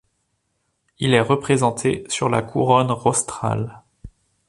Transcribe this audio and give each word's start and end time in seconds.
Il 0.97 1.13
est 1.13 1.19
représenté 1.21 2.05
sur 2.09 2.27
la 2.27 2.41
couronne 2.41 2.89
rostrale. 2.89 3.83